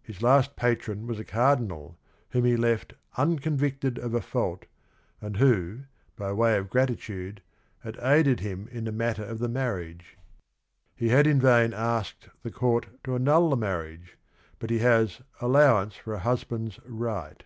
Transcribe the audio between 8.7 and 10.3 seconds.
in the matter of the marriage.